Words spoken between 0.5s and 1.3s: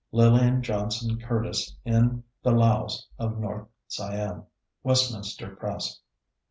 Johnson